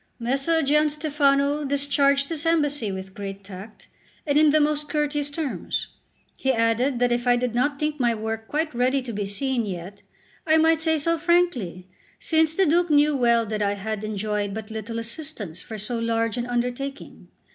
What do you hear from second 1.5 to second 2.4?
discharged